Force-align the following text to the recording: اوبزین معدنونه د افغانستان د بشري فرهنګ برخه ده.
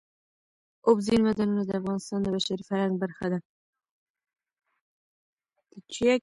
اوبزین 0.87 1.19
معدنونه 1.25 1.63
د 1.65 1.71
افغانستان 1.79 2.19
د 2.23 2.27
بشري 2.35 2.63
فرهنګ 2.69 2.93
برخه 3.03 3.27
ده. 3.31 3.39